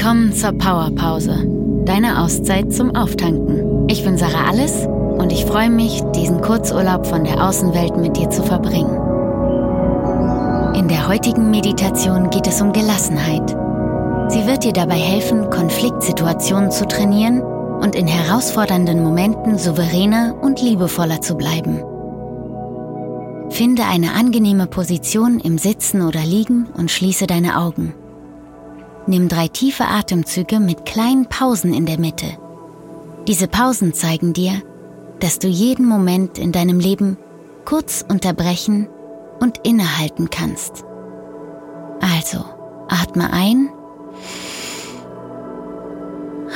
Willkommen 0.00 0.32
zur 0.32 0.52
Powerpause, 0.52 1.46
deine 1.84 2.22
Auszeit 2.22 2.72
zum 2.72 2.96
Auftanken. 2.96 3.86
Ich 3.86 4.02
bin 4.02 4.16
Sarah 4.16 4.48
Alles 4.48 4.86
und 4.86 5.30
ich 5.30 5.44
freue 5.44 5.68
mich, 5.68 6.00
diesen 6.14 6.40
Kurzurlaub 6.40 7.06
von 7.06 7.24
der 7.24 7.46
Außenwelt 7.46 7.98
mit 7.98 8.16
dir 8.16 8.30
zu 8.30 8.42
verbringen. 8.42 8.96
In 10.74 10.88
der 10.88 11.06
heutigen 11.06 11.50
Meditation 11.50 12.30
geht 12.30 12.46
es 12.46 12.62
um 12.62 12.72
Gelassenheit. 12.72 13.50
Sie 14.30 14.46
wird 14.46 14.64
dir 14.64 14.72
dabei 14.72 14.94
helfen, 14.94 15.50
Konfliktsituationen 15.50 16.70
zu 16.70 16.88
trainieren 16.88 17.42
und 17.42 17.94
in 17.94 18.06
herausfordernden 18.06 19.02
Momenten 19.02 19.58
souveräner 19.58 20.34
und 20.40 20.62
liebevoller 20.62 21.20
zu 21.20 21.34
bleiben. 21.34 21.82
Finde 23.50 23.82
eine 23.84 24.14
angenehme 24.14 24.66
Position 24.66 25.40
im 25.40 25.58
Sitzen 25.58 26.00
oder 26.00 26.20
Liegen 26.20 26.68
und 26.74 26.90
schließe 26.90 27.26
deine 27.26 27.58
Augen. 27.58 27.92
Nimm 29.06 29.28
drei 29.28 29.48
tiefe 29.48 29.84
Atemzüge 29.84 30.60
mit 30.60 30.84
kleinen 30.84 31.26
Pausen 31.26 31.74
in 31.74 31.86
der 31.86 31.98
Mitte. 31.98 32.26
Diese 33.26 33.48
Pausen 33.48 33.94
zeigen 33.94 34.32
dir, 34.32 34.62
dass 35.20 35.38
du 35.38 35.48
jeden 35.48 35.86
Moment 35.86 36.38
in 36.38 36.52
deinem 36.52 36.80
Leben 36.80 37.16
kurz 37.64 38.04
unterbrechen 38.08 38.88
und 39.40 39.58
innehalten 39.66 40.30
kannst. 40.30 40.84
Also, 42.00 42.44
atme 42.88 43.32
ein, 43.32 43.70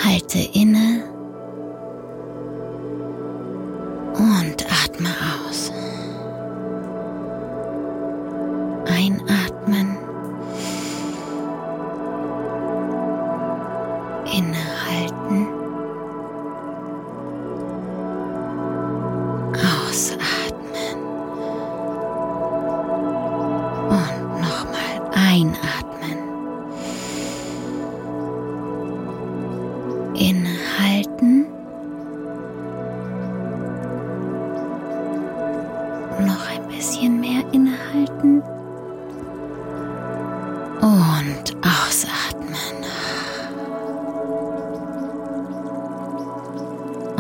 halte 0.05 0.39
inne 0.39 1.05
und 4.15 4.67
atme 4.85 5.11
aus. 5.49 5.73
Einatmen. 8.87 9.44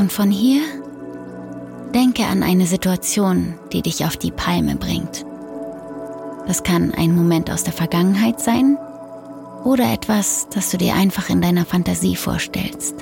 Und 0.04 0.12
von 0.12 0.30
hier 0.30 0.60
denke 1.94 2.26
an 2.26 2.42
eine 2.42 2.66
Situation, 2.66 3.54
die 3.72 3.80
dich 3.80 4.04
auf 4.04 4.18
die 4.18 4.32
Palme 4.32 4.76
bringt. 4.76 5.24
Das 6.46 6.62
kann 6.62 6.92
ein 6.92 7.14
Moment 7.14 7.50
aus 7.50 7.64
der 7.64 7.72
Vergangenheit 7.72 8.38
sein 8.38 8.76
oder 9.64 9.90
etwas, 9.90 10.46
das 10.50 10.68
du 10.68 10.76
dir 10.76 10.94
einfach 10.94 11.30
in 11.30 11.40
deiner 11.40 11.64
Fantasie 11.64 12.16
vorstellst. 12.16 12.96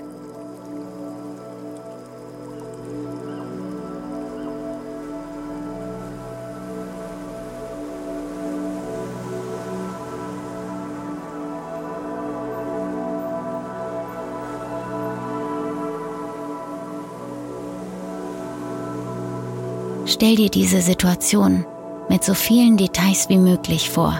Stell 20.12 20.36
dir 20.36 20.50
diese 20.50 20.82
Situation 20.82 21.64
mit 22.10 22.22
so 22.22 22.34
vielen 22.34 22.76
Details 22.76 23.30
wie 23.30 23.38
möglich 23.38 23.88
vor 23.88 24.12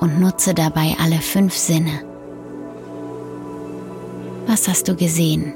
und 0.00 0.18
nutze 0.18 0.52
dabei 0.52 0.96
alle 1.00 1.20
fünf 1.20 1.54
Sinne. 1.54 2.00
Was 4.48 4.66
hast 4.66 4.88
du 4.88 4.96
gesehen? 4.96 5.54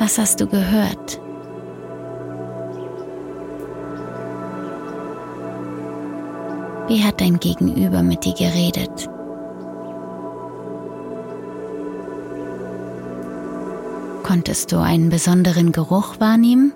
Was 0.00 0.18
hast 0.18 0.40
du 0.40 0.48
gehört? 0.48 1.20
Wie 6.88 7.04
hat 7.04 7.20
dein 7.20 7.38
Gegenüber 7.38 8.02
mit 8.02 8.24
dir 8.24 8.34
geredet? 8.34 9.08
Konntest 14.28 14.72
du 14.72 14.76
einen 14.76 15.08
besonderen 15.08 15.72
Geruch 15.72 16.20
wahrnehmen? 16.20 16.74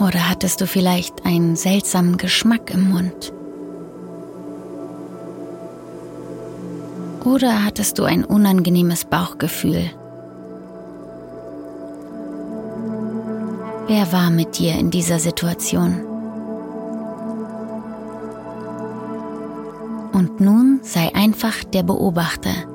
Oder 0.00 0.28
hattest 0.28 0.60
du 0.60 0.66
vielleicht 0.66 1.24
einen 1.24 1.54
seltsamen 1.54 2.16
Geschmack 2.16 2.74
im 2.74 2.90
Mund? 2.90 3.32
Oder 7.24 7.64
hattest 7.64 8.00
du 8.00 8.02
ein 8.02 8.24
unangenehmes 8.24 9.04
Bauchgefühl? 9.04 9.88
Wer 13.86 14.12
war 14.12 14.30
mit 14.30 14.58
dir 14.58 14.74
in 14.74 14.90
dieser 14.90 15.20
Situation? 15.20 16.00
Und 20.12 20.40
nun 20.40 20.80
sei 20.82 21.14
einfach 21.14 21.62
der 21.62 21.84
Beobachter 21.84 22.66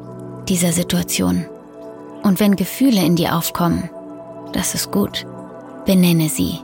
dieser 0.49 0.71
Situation. 0.71 1.45
Und 2.23 2.39
wenn 2.39 2.55
Gefühle 2.55 3.03
in 3.03 3.15
dir 3.15 3.35
aufkommen, 3.35 3.89
das 4.53 4.73
ist 4.73 4.91
gut, 4.91 5.25
benenne 5.85 6.29
sie. 6.29 6.59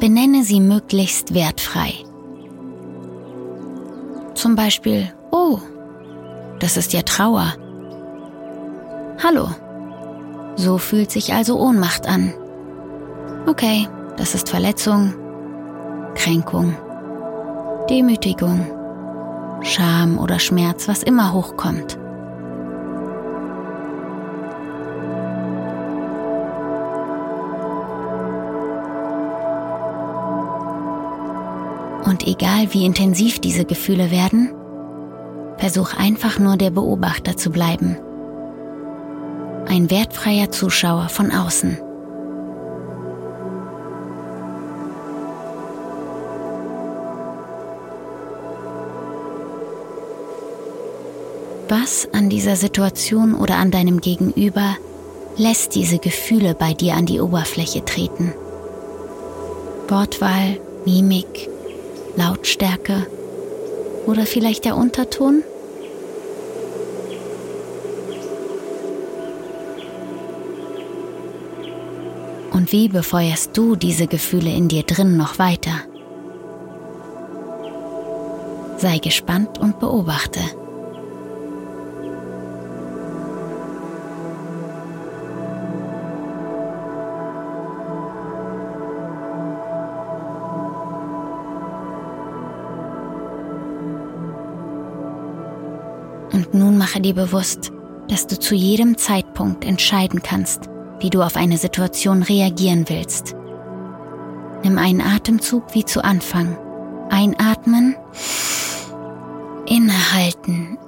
Benenne 0.00 0.44
sie 0.44 0.60
möglichst 0.60 1.34
wertfrei. 1.34 1.92
Zum 4.34 4.56
Beispiel, 4.56 5.12
oh, 5.30 5.58
das 6.58 6.76
ist 6.76 6.92
ja 6.92 7.02
Trauer. 7.02 7.54
Hallo, 9.22 9.48
so 10.56 10.78
fühlt 10.78 11.10
sich 11.10 11.32
also 11.32 11.58
Ohnmacht 11.60 12.06
an. 12.06 12.32
Okay, 13.46 13.88
das 14.16 14.34
ist 14.34 14.48
Verletzung, 14.48 15.14
Kränkung, 16.14 16.76
Demütigung, 17.88 18.66
Scham 19.62 20.18
oder 20.18 20.38
Schmerz, 20.38 20.88
was 20.88 21.02
immer 21.02 21.32
hochkommt. 21.32 21.98
Und 32.12 32.26
egal 32.26 32.74
wie 32.74 32.84
intensiv 32.84 33.38
diese 33.38 33.64
Gefühle 33.64 34.10
werden, 34.10 34.50
versuch 35.56 35.94
einfach 35.94 36.38
nur 36.38 36.58
der 36.58 36.68
Beobachter 36.68 37.38
zu 37.38 37.48
bleiben. 37.48 37.96
Ein 39.66 39.90
wertfreier 39.90 40.50
Zuschauer 40.50 41.08
von 41.08 41.30
außen. 41.30 41.78
Was 51.70 52.06
an 52.12 52.28
dieser 52.28 52.56
Situation 52.56 53.34
oder 53.34 53.56
an 53.56 53.70
deinem 53.70 54.02
Gegenüber 54.02 54.76
lässt 55.38 55.74
diese 55.74 55.96
Gefühle 55.96 56.54
bei 56.54 56.74
dir 56.74 56.92
an 56.92 57.06
die 57.06 57.22
Oberfläche 57.22 57.86
treten? 57.86 58.34
Wortwahl, 59.88 60.58
Mimik, 60.84 61.48
Lautstärke 62.16 63.06
oder 64.06 64.26
vielleicht 64.26 64.64
der 64.64 64.76
Unterton? 64.76 65.42
Und 72.50 72.70
wie 72.70 72.88
befeuerst 72.88 73.56
du 73.56 73.76
diese 73.76 74.06
Gefühle 74.06 74.50
in 74.50 74.68
dir 74.68 74.82
drin 74.82 75.16
noch 75.16 75.38
weiter? 75.38 75.72
Sei 78.76 78.98
gespannt 78.98 79.58
und 79.58 79.80
beobachte. 79.80 80.40
Und 96.32 96.54
nun 96.54 96.78
mache 96.78 97.00
dir 97.00 97.14
bewusst, 97.14 97.72
dass 98.08 98.26
du 98.26 98.38
zu 98.38 98.54
jedem 98.54 98.98
Zeitpunkt 98.98 99.64
entscheiden 99.64 100.22
kannst, 100.22 100.68
wie 101.00 101.10
du 101.10 101.22
auf 101.22 101.36
eine 101.36 101.58
Situation 101.58 102.22
reagieren 102.22 102.88
willst. 102.88 103.34
Nimm 104.62 104.78
einen 104.78 105.00
Atemzug 105.00 105.74
wie 105.74 105.84
zu 105.84 106.04
Anfang. 106.04 106.56
Einatmen, 107.10 107.96
innehalten, 109.66 110.78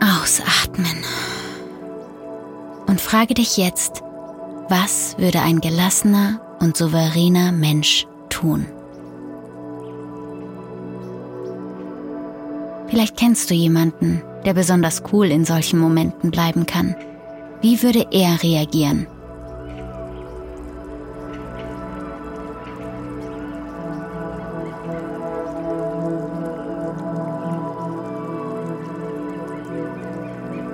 ausatmen. 0.00 1.04
Und 2.86 3.00
frage 3.00 3.34
dich 3.34 3.56
jetzt, 3.56 4.02
was 4.68 5.16
würde 5.18 5.40
ein 5.40 5.60
gelassener 5.60 6.40
und 6.60 6.76
souveräner 6.76 7.52
Mensch 7.52 8.06
tun? 8.28 8.66
Vielleicht 12.88 13.16
kennst 13.16 13.50
du 13.50 13.54
jemanden, 13.54 14.22
der 14.44 14.54
besonders 14.54 15.02
cool 15.12 15.26
in 15.26 15.44
solchen 15.44 15.78
Momenten 15.78 16.30
bleiben 16.30 16.64
kann. 16.64 16.96
Wie 17.60 17.82
würde 17.82 18.06
er 18.10 18.42
reagieren? 18.42 19.06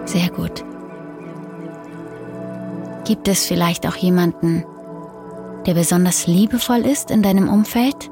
Sehr 0.05 0.29
gut. 0.29 0.65
Gibt 3.05 3.27
es 3.27 3.45
vielleicht 3.47 3.87
auch 3.89 3.97
jemanden, 3.97 4.65
der 5.67 5.75
besonders 5.75 6.27
liebevoll 6.27 6.81
ist 6.81 7.11
in 7.11 7.23
deinem 7.23 7.49
Umfeld? 7.49 8.11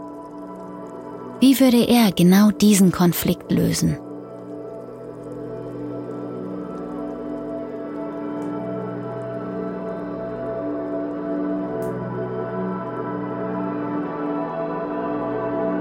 Wie 1.43 1.59
würde 1.59 1.89
er 1.89 2.13
genau 2.13 2.53
diesen 2.53 2.93
Konflikt 2.93 3.51
lösen? 3.51 3.97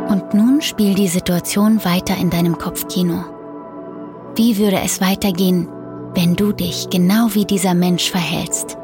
Und 0.09 0.33
nun 0.33 0.61
spiel 0.63 0.95
die 0.95 1.07
Situation 1.07 1.85
weiter 1.85 2.17
in 2.17 2.31
deinem 2.31 2.57
Kopfkino. 2.57 3.23
Wie 4.35 4.57
würde 4.57 4.79
es 4.83 4.99
weitergehen, 4.99 5.69
wenn 6.15 6.35
du 6.35 6.53
dich 6.53 6.89
genau 6.89 7.35
wie 7.35 7.45
dieser 7.45 7.75
Mensch 7.75 8.09
verhältst. 8.09 8.79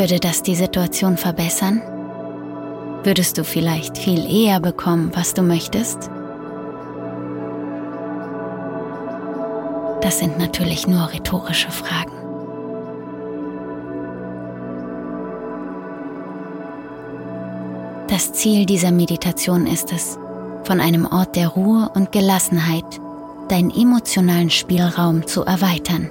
Würde 0.00 0.18
das 0.18 0.42
die 0.42 0.54
Situation 0.54 1.18
verbessern? 1.18 1.82
Würdest 3.04 3.36
du 3.36 3.44
vielleicht 3.44 3.98
viel 3.98 4.24
eher 4.24 4.58
bekommen, 4.58 5.10
was 5.14 5.34
du 5.34 5.42
möchtest? 5.42 6.08
Das 10.00 10.18
sind 10.18 10.38
natürlich 10.38 10.86
nur 10.86 11.12
rhetorische 11.12 11.70
Fragen. 11.70 12.12
Das 18.08 18.32
Ziel 18.32 18.64
dieser 18.64 18.92
Meditation 18.92 19.66
ist 19.66 19.92
es, 19.92 20.18
von 20.64 20.80
einem 20.80 21.04
Ort 21.04 21.36
der 21.36 21.48
Ruhe 21.48 21.90
und 21.94 22.10
Gelassenheit 22.10 22.86
deinen 23.50 23.70
emotionalen 23.70 24.48
Spielraum 24.48 25.26
zu 25.26 25.44
erweitern 25.44 26.08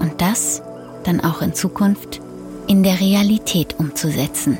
und 0.00 0.20
das 0.20 0.60
dann 1.04 1.20
auch 1.20 1.40
in 1.40 1.54
Zukunft 1.54 2.20
in 2.70 2.84
der 2.84 3.00
Realität 3.00 3.80
umzusetzen. 3.80 4.56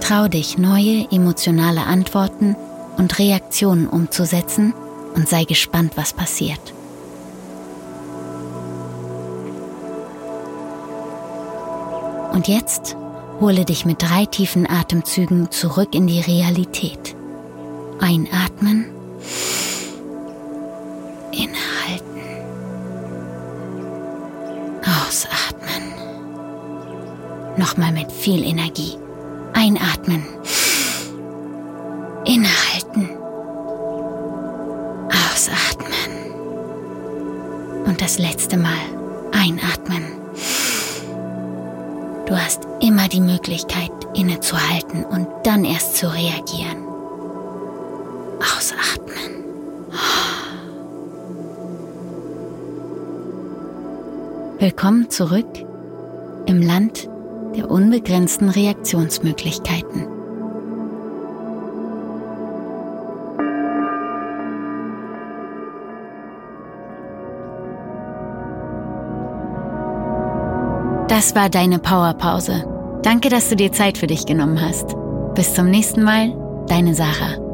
Trau 0.00 0.26
dich, 0.26 0.56
neue 0.56 1.06
emotionale 1.10 1.84
Antworten 1.84 2.56
und 2.96 3.18
Reaktionen 3.18 3.88
umzusetzen 3.88 4.72
und 5.14 5.28
sei 5.28 5.44
gespannt, 5.44 5.92
was 5.96 6.14
passiert. 6.14 6.72
Und 12.32 12.48
jetzt 12.48 12.96
hole 13.38 13.66
dich 13.66 13.84
mit 13.84 14.00
drei 14.00 14.24
tiefen 14.24 14.66
Atemzügen 14.66 15.50
zurück 15.50 15.94
in 15.94 16.06
die 16.06 16.20
Realität. 16.20 17.14
Einatmen. 18.00 18.86
Inhalten. 21.32 22.15
Ausatmen. 25.06 25.92
Nochmal 27.56 27.92
mit 27.92 28.10
viel 28.10 28.44
Energie. 28.44 28.98
Einatmen. 29.52 30.24
Inhalten. 32.24 33.10
Ausatmen. 35.08 36.32
Und 37.86 38.00
das 38.00 38.18
letzte 38.18 38.56
Mal. 38.56 38.72
Einatmen. 39.32 40.04
Du 42.26 42.36
hast 42.36 42.66
immer 42.80 43.08
die 43.08 43.20
Möglichkeit, 43.20 43.92
innezuhalten 44.14 45.04
und 45.04 45.28
dann 45.44 45.64
erst 45.64 45.96
zu 45.96 46.12
reagieren. 46.12 46.85
Willkommen 54.58 55.10
zurück 55.10 55.66
im 56.46 56.62
Land 56.62 57.10
der 57.54 57.70
unbegrenzten 57.70 58.48
Reaktionsmöglichkeiten. 58.48 60.06
Das 71.08 71.34
war 71.34 71.50
deine 71.50 71.78
Powerpause. 71.78 72.64
Danke, 73.02 73.28
dass 73.28 73.50
du 73.50 73.56
dir 73.56 73.72
Zeit 73.72 73.98
für 73.98 74.06
dich 74.06 74.24
genommen 74.24 74.58
hast. 74.58 74.96
Bis 75.34 75.52
zum 75.52 75.68
nächsten 75.68 76.02
Mal, 76.02 76.32
deine 76.66 76.94
Sarah. 76.94 77.45